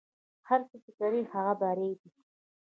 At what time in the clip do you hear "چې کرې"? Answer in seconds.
0.83-1.21